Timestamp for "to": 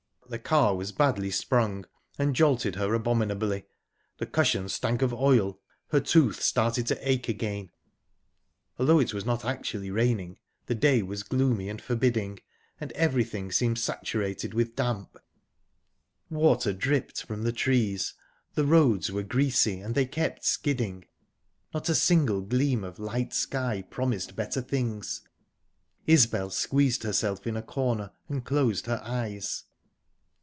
6.87-6.97